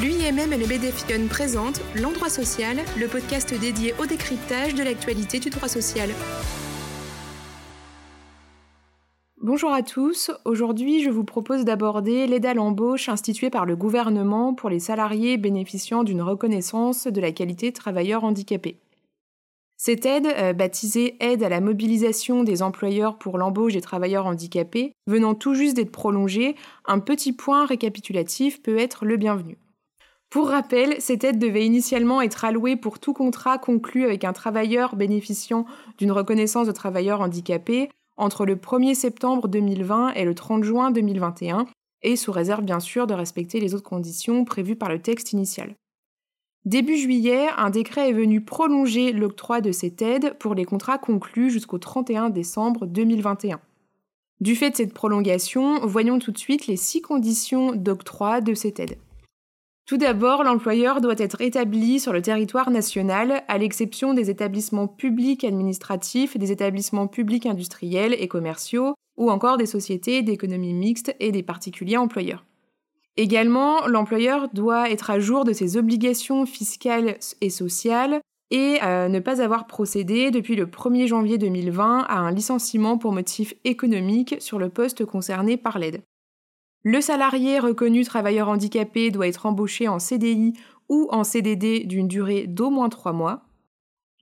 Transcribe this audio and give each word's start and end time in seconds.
L'UIMM 0.00 0.52
et 0.52 0.58
le 0.58 0.66
BDFION 0.66 1.26
présentent 1.26 1.80
L'Endroit 1.96 2.28
Social, 2.28 2.76
le 2.96 3.08
podcast 3.08 3.52
dédié 3.52 3.94
au 4.00 4.06
décryptage 4.06 4.76
de 4.76 4.84
l'actualité 4.84 5.40
du 5.40 5.50
droit 5.50 5.66
social. 5.66 6.10
Bonjour 9.42 9.72
à 9.72 9.82
tous, 9.82 10.30
aujourd'hui 10.44 11.02
je 11.02 11.10
vous 11.10 11.24
propose 11.24 11.64
d'aborder 11.64 12.28
l'aide 12.28 12.46
à 12.46 12.54
l'embauche 12.54 13.08
instituée 13.08 13.50
par 13.50 13.66
le 13.66 13.74
gouvernement 13.74 14.54
pour 14.54 14.70
les 14.70 14.78
salariés 14.78 15.36
bénéficiant 15.36 16.04
d'une 16.04 16.22
reconnaissance 16.22 17.08
de 17.08 17.20
la 17.20 17.32
qualité 17.32 17.72
travailleur 17.72 18.22
handicapé. 18.22 18.76
Cette 19.78 20.06
aide, 20.06 20.26
euh, 20.26 20.52
baptisée 20.52 21.16
Aide 21.18 21.42
à 21.42 21.48
la 21.48 21.60
mobilisation 21.60 22.44
des 22.44 22.62
employeurs 22.62 23.18
pour 23.18 23.36
l'embauche 23.36 23.72
des 23.72 23.80
travailleurs 23.80 24.26
handicapés, 24.26 24.92
venant 25.08 25.34
tout 25.34 25.54
juste 25.54 25.74
d'être 25.74 25.90
prolongée, 25.90 26.54
un 26.86 27.00
petit 27.00 27.32
point 27.32 27.66
récapitulatif 27.66 28.62
peut 28.62 28.78
être 28.78 29.04
le 29.04 29.16
bienvenu. 29.16 29.58
Pour 30.30 30.48
rappel, 30.48 30.96
cette 31.00 31.24
aide 31.24 31.38
devait 31.38 31.64
initialement 31.64 32.20
être 32.20 32.44
allouée 32.44 32.76
pour 32.76 32.98
tout 32.98 33.14
contrat 33.14 33.56
conclu 33.56 34.04
avec 34.04 34.24
un 34.24 34.34
travailleur 34.34 34.94
bénéficiant 34.94 35.64
d'une 35.96 36.12
reconnaissance 36.12 36.66
de 36.66 36.72
travailleur 36.72 37.22
handicapé 37.22 37.88
entre 38.18 38.44
le 38.44 38.56
1er 38.56 38.94
septembre 38.94 39.48
2020 39.48 40.12
et 40.14 40.24
le 40.24 40.34
30 40.34 40.64
juin 40.64 40.90
2021, 40.90 41.66
et 42.02 42.16
sous 42.16 42.32
réserve 42.32 42.62
bien 42.62 42.80
sûr 42.80 43.06
de 43.06 43.14
respecter 43.14 43.58
les 43.58 43.74
autres 43.74 43.88
conditions 43.88 44.44
prévues 44.44 44.76
par 44.76 44.90
le 44.90 45.00
texte 45.00 45.32
initial. 45.32 45.74
Début 46.66 46.98
juillet, 46.98 47.46
un 47.56 47.70
décret 47.70 48.10
est 48.10 48.14
venu 48.14 48.42
prolonger 48.42 49.12
l'octroi 49.12 49.62
de 49.62 49.72
cette 49.72 50.02
aide 50.02 50.34
pour 50.38 50.54
les 50.54 50.66
contrats 50.66 50.98
conclus 50.98 51.50
jusqu'au 51.50 51.78
31 51.78 52.28
décembre 52.28 52.84
2021. 52.84 53.60
Du 54.40 54.54
fait 54.54 54.70
de 54.70 54.76
cette 54.76 54.92
prolongation, 54.92 55.80
voyons 55.86 56.18
tout 56.18 56.32
de 56.32 56.38
suite 56.38 56.66
les 56.66 56.76
six 56.76 57.00
conditions 57.00 57.72
d'octroi 57.72 58.40
de 58.40 58.52
cette 58.52 58.80
aide. 58.80 58.98
Tout 59.88 59.96
d'abord, 59.96 60.44
l'employeur 60.44 61.00
doit 61.00 61.14
être 61.16 61.40
établi 61.40 61.98
sur 61.98 62.12
le 62.12 62.20
territoire 62.20 62.70
national, 62.70 63.42
à 63.48 63.56
l'exception 63.56 64.12
des 64.12 64.28
établissements 64.28 64.86
publics 64.86 65.44
administratifs, 65.44 66.36
des 66.36 66.52
établissements 66.52 67.06
publics 67.06 67.46
industriels 67.46 68.14
et 68.18 68.28
commerciaux, 68.28 68.94
ou 69.16 69.30
encore 69.30 69.56
des 69.56 69.64
sociétés 69.64 70.20
d'économie 70.20 70.74
mixte 70.74 71.16
et 71.20 71.32
des 71.32 71.42
particuliers 71.42 71.96
employeurs. 71.96 72.44
Également, 73.16 73.86
l'employeur 73.86 74.50
doit 74.52 74.90
être 74.90 75.08
à 75.08 75.20
jour 75.20 75.44
de 75.44 75.54
ses 75.54 75.78
obligations 75.78 76.44
fiscales 76.44 77.16
et 77.40 77.48
sociales 77.48 78.20
et 78.50 78.80
euh, 78.82 79.08
ne 79.08 79.20
pas 79.20 79.40
avoir 79.40 79.66
procédé 79.66 80.30
depuis 80.30 80.54
le 80.54 80.66
1er 80.66 81.06
janvier 81.06 81.38
2020 81.38 82.00
à 82.00 82.18
un 82.18 82.30
licenciement 82.30 82.98
pour 82.98 83.12
motif 83.12 83.54
économique 83.64 84.36
sur 84.38 84.58
le 84.58 84.68
poste 84.68 85.06
concerné 85.06 85.56
par 85.56 85.78
l'aide. 85.78 86.02
Le 86.90 87.02
salarié 87.02 87.58
reconnu 87.58 88.02
travailleur 88.02 88.48
handicapé 88.48 89.10
doit 89.10 89.28
être 89.28 89.44
embauché 89.44 89.88
en 89.88 89.98
CDI 89.98 90.54
ou 90.88 91.06
en 91.10 91.22
CDD 91.22 91.84
d'une 91.84 92.08
durée 92.08 92.46
d'au 92.46 92.70
moins 92.70 92.88
3 92.88 93.12
mois. 93.12 93.42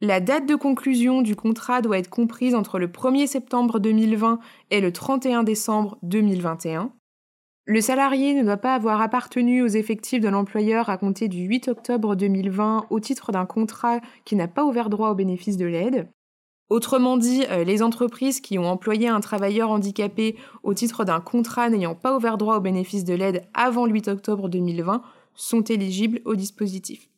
La 0.00 0.18
date 0.18 0.46
de 0.46 0.56
conclusion 0.56 1.22
du 1.22 1.36
contrat 1.36 1.80
doit 1.80 1.96
être 1.96 2.10
comprise 2.10 2.56
entre 2.56 2.80
le 2.80 2.88
1er 2.88 3.28
septembre 3.28 3.78
2020 3.78 4.40
et 4.72 4.80
le 4.80 4.92
31 4.92 5.44
décembre 5.44 5.96
2021. 6.02 6.90
Le 7.66 7.80
salarié 7.80 8.34
ne 8.34 8.42
doit 8.42 8.56
pas 8.56 8.74
avoir 8.74 9.00
appartenu 9.00 9.62
aux 9.62 9.68
effectifs 9.68 10.20
de 10.20 10.28
l'employeur 10.28 10.90
à 10.90 10.98
compter 10.98 11.28
du 11.28 11.44
8 11.44 11.68
octobre 11.68 12.16
2020 12.16 12.86
au 12.90 12.98
titre 12.98 13.30
d'un 13.30 13.46
contrat 13.46 14.00
qui 14.24 14.34
n'a 14.34 14.48
pas 14.48 14.64
ouvert 14.64 14.90
droit 14.90 15.10
au 15.10 15.14
bénéfice 15.14 15.56
de 15.56 15.66
l'aide. 15.66 16.08
Autrement 16.68 17.16
dit, 17.16 17.44
euh, 17.48 17.62
les 17.62 17.82
entreprises 17.82 18.40
qui 18.40 18.58
ont 18.58 18.66
employé 18.66 19.08
un 19.08 19.20
travailleur 19.20 19.70
handicapé 19.70 20.36
au 20.64 20.74
titre 20.74 21.04
d'un 21.04 21.20
contrat 21.20 21.70
n'ayant 21.70 21.94
pas 21.94 22.16
ouvert 22.16 22.38
droit 22.38 22.56
au 22.56 22.60
bénéfice 22.60 23.04
de 23.04 23.14
l'aide 23.14 23.44
avant 23.54 23.86
le 23.86 23.92
8 23.92 24.08
octobre 24.08 24.48
2020 24.48 25.02
sont 25.34 25.62
éligibles 25.62 26.20
au 26.24 26.34
dispositif. 26.34 27.08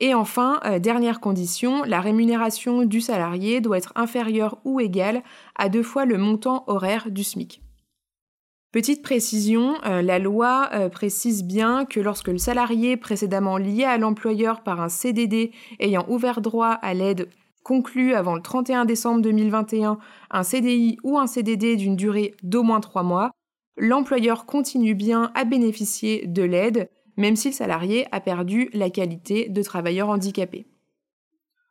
Et 0.00 0.12
enfin, 0.12 0.60
euh, 0.66 0.78
dernière 0.78 1.20
condition, 1.20 1.82
la 1.84 2.00
rémunération 2.00 2.84
du 2.84 3.00
salarié 3.00 3.62
doit 3.62 3.78
être 3.78 3.92
inférieure 3.94 4.58
ou 4.64 4.80
égale 4.80 5.22
à 5.56 5.70
deux 5.70 5.84
fois 5.84 6.04
le 6.04 6.18
montant 6.18 6.64
horaire 6.66 7.10
du 7.10 7.24
SMIC. 7.24 7.62
Petite 8.70 9.02
précision, 9.02 9.76
euh, 9.86 10.02
la 10.02 10.18
loi 10.18 10.68
précise 10.90 11.44
bien 11.44 11.86
que 11.86 12.00
lorsque 12.00 12.28
le 12.28 12.38
salarié 12.38 12.98
précédemment 12.98 13.56
lié 13.56 13.84
à 13.84 13.96
l'employeur 13.96 14.62
par 14.62 14.82
un 14.82 14.88
CDD 14.90 15.52
ayant 15.78 16.04
ouvert 16.08 16.42
droit 16.42 16.72
à 16.72 16.92
l'aide 16.92 17.30
conclu 17.64 18.14
avant 18.14 18.36
le 18.36 18.42
31 18.42 18.84
décembre 18.84 19.22
2021 19.22 19.98
un 20.30 20.42
CDI 20.44 20.98
ou 21.02 21.18
un 21.18 21.26
CDD 21.26 21.74
d'une 21.74 21.96
durée 21.96 22.34
d'au 22.44 22.62
moins 22.62 22.80
trois 22.80 23.02
mois, 23.02 23.32
l'employeur 23.76 24.46
continue 24.46 24.94
bien 24.94 25.32
à 25.34 25.44
bénéficier 25.44 26.26
de 26.28 26.42
l'aide, 26.42 26.88
même 27.16 27.34
si 27.34 27.48
le 27.48 27.54
salarié 27.54 28.06
a 28.12 28.20
perdu 28.20 28.70
la 28.72 28.90
qualité 28.90 29.48
de 29.48 29.62
travailleur 29.62 30.08
handicapé. 30.08 30.66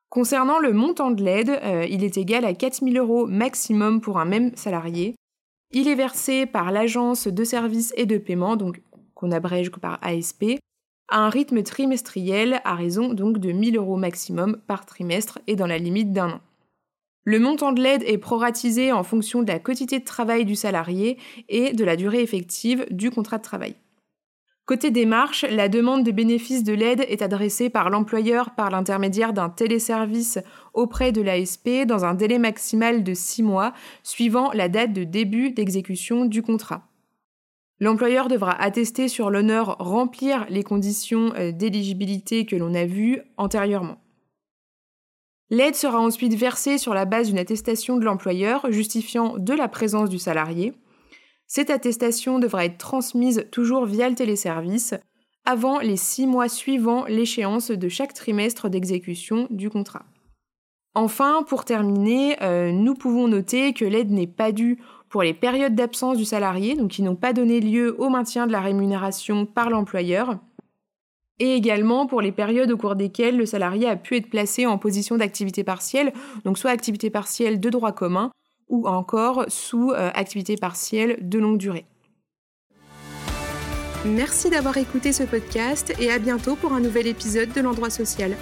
Concernant 0.09 0.59
le 0.59 0.73
montant 0.73 1.11
de 1.11 1.23
l'aide, 1.23 1.49
euh, 1.63 1.85
il 1.89 2.03
est 2.03 2.17
égal 2.17 2.43
à 2.45 2.53
4 2.53 2.83
000 2.83 2.97
euros 2.97 3.25
maximum 3.25 4.01
pour 4.01 4.19
un 4.19 4.25
même 4.25 4.55
salarié, 4.55 5.15
il 5.71 5.87
est 5.87 5.95
versé 5.95 6.45
par 6.45 6.71
l'agence 6.71 7.27
de 7.27 7.43
services 7.43 7.93
et 7.97 8.05
de 8.05 8.17
paiement, 8.17 8.55
donc 8.55 8.81
qu'on 9.15 9.31
abrège 9.31 9.71
par 9.71 9.97
ASP, 10.03 10.59
un 11.19 11.29
rythme 11.29 11.63
trimestriel 11.63 12.61
à 12.65 12.75
raison 12.75 13.13
donc 13.13 13.37
de 13.37 13.51
1000 13.51 13.77
euros 13.77 13.97
maximum 13.97 14.57
par 14.67 14.85
trimestre 14.85 15.39
et 15.47 15.55
dans 15.55 15.67
la 15.67 15.77
limite 15.77 16.11
d'un 16.11 16.29
an. 16.29 16.41
Le 17.25 17.39
montant 17.39 17.71
de 17.71 17.81
l'aide 17.81 18.03
est 18.05 18.17
proratisé 18.17 18.91
en 18.91 19.03
fonction 19.03 19.43
de 19.43 19.47
la 19.47 19.59
quantité 19.59 19.99
de 19.99 20.03
travail 20.03 20.43
du 20.43 20.55
salarié 20.55 21.17
et 21.47 21.73
de 21.73 21.85
la 21.85 21.95
durée 21.95 22.21
effective 22.21 22.85
du 22.91 23.11
contrat 23.11 23.37
de 23.37 23.43
travail. 23.43 23.75
Côté 24.65 24.91
démarche, 24.91 25.43
la 25.43 25.67
demande 25.67 26.05
de 26.05 26.11
bénéfice 26.11 26.63
de 26.63 26.73
l'aide 26.73 27.05
est 27.09 27.21
adressée 27.21 27.69
par 27.69 27.89
l'employeur 27.89 28.51
par 28.55 28.69
l'intermédiaire 28.69 29.33
d'un 29.33 29.49
téléservice 29.49 30.39
auprès 30.73 31.11
de 31.11 31.21
l'ASP 31.21 31.85
dans 31.85 32.05
un 32.05 32.13
délai 32.13 32.39
maximal 32.39 33.03
de 33.03 33.13
6 33.13 33.43
mois 33.43 33.73
suivant 34.03 34.51
la 34.53 34.69
date 34.69 34.93
de 34.93 35.03
début 35.03 35.51
d'exécution 35.51 36.25
du 36.25 36.41
contrat. 36.41 36.87
L'employeur 37.83 38.29
devra 38.29 38.53
attester 38.53 39.09
sur 39.09 39.29
l'honneur 39.29 39.75
remplir 39.77 40.45
les 40.49 40.63
conditions 40.63 41.33
euh, 41.35 41.51
d'éligibilité 41.51 42.45
que 42.45 42.55
l'on 42.55 42.73
a 42.73 42.85
vues 42.85 43.19
antérieurement. 43.35 43.97
L'aide 45.49 45.75
sera 45.75 45.99
ensuite 45.99 46.33
versée 46.33 46.77
sur 46.77 46.93
la 46.93 47.03
base 47.03 47.27
d'une 47.27 47.37
attestation 47.37 47.97
de 47.97 48.05
l'employeur 48.05 48.71
justifiant 48.71 49.37
de 49.37 49.53
la 49.53 49.67
présence 49.67 50.09
du 50.09 50.17
salarié 50.17 50.73
cette 51.55 51.69
attestation 51.69 52.39
devra 52.39 52.65
être 52.65 52.79
transmise 52.79 53.45
toujours 53.51 53.85
via 53.85 54.09
le 54.09 54.15
téléservice 54.15 54.95
avant 55.45 55.77
les 55.77 55.97
six 55.97 56.25
mois 56.25 56.49
suivant 56.49 57.05
l'échéance 57.05 57.69
de 57.69 57.89
chaque 57.89 58.15
trimestre 58.15 58.69
d'exécution 58.69 59.45
du 59.51 59.69
contrat. 59.69 60.05
Enfin, 60.95 61.43
pour 61.47 61.65
terminer, 61.65 62.37
euh, 62.43 62.71
nous 62.71 62.93
pouvons 62.93 63.27
noter 63.27 63.73
que 63.73 63.85
l'aide 63.85 64.11
n'est 64.11 64.27
pas 64.27 64.51
due 64.51 64.79
pour 65.09 65.23
les 65.23 65.33
périodes 65.33 65.75
d'absence 65.75 66.17
du 66.17 66.25
salarié, 66.25 66.75
donc 66.75 66.91
qui 66.91 67.01
n'ont 67.01 67.15
pas 67.15 67.33
donné 67.33 67.59
lieu 67.59 67.95
au 67.99 68.09
maintien 68.09 68.45
de 68.45 68.51
la 68.51 68.61
rémunération 68.61 69.45
par 69.45 69.69
l'employeur, 69.69 70.37
et 71.39 71.55
également 71.55 72.05
pour 72.05 72.21
les 72.21 72.31
périodes 72.31 72.71
au 72.71 72.77
cours 72.77 72.95
desquelles 72.95 73.37
le 73.37 73.45
salarié 73.45 73.87
a 73.87 73.95
pu 73.95 74.17
être 74.17 74.29
placé 74.29 74.65
en 74.67 74.77
position 74.77 75.17
d'activité 75.17 75.63
partielle, 75.63 76.13
donc 76.45 76.57
soit 76.57 76.71
activité 76.71 77.09
partielle 77.09 77.59
de 77.59 77.69
droit 77.69 77.91
commun, 77.91 78.31
ou 78.69 78.87
encore 78.87 79.45
sous 79.47 79.91
euh, 79.91 80.11
activité 80.13 80.57
partielle 80.57 81.17
de 81.21 81.39
longue 81.39 81.57
durée. 81.57 81.85
Merci 84.05 84.49
d'avoir 84.49 84.77
écouté 84.77 85.11
ce 85.11 85.23
podcast 85.23 85.93
et 85.99 86.11
à 86.11 86.19
bientôt 86.19 86.55
pour 86.55 86.73
un 86.73 86.81
nouvel 86.81 87.07
épisode 87.07 87.51
de 87.53 87.61
l'endroit 87.61 87.89
social. 87.89 88.35